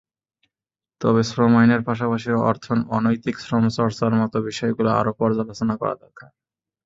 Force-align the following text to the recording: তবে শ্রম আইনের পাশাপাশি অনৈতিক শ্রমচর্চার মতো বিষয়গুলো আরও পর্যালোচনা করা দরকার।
তবে 1.01 1.21
শ্রম 1.23 1.53
আইনের 1.57 1.81
পাশাপাশি 1.85 2.29
অনৈতিক 2.89 3.35
শ্রমচর্চার 3.39 4.11
মতো 4.15 4.37
বিষয়গুলো 4.41 4.89
আরও 4.91 5.11
পর্যালোচনা 5.19 5.73
করা 5.77 5.93
দরকার। 5.95 6.29